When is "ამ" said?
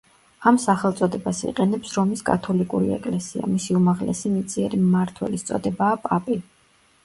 0.51-0.55